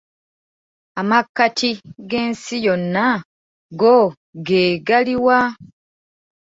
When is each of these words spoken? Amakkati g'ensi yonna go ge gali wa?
Amakkati 0.99 1.69
g'ensi 2.09 2.55
yonna 2.65 3.05
go 3.79 3.95
ge 4.45 4.63
gali 4.87 5.15
wa? 5.25 5.39